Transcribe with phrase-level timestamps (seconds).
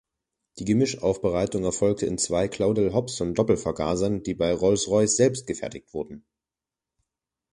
[0.57, 6.25] Die Gemischaufbereitung erfolgte in zwei Claudel-Hobson-Doppelvergasern, die bei Rolls-Royce selbst gefertigt wurden.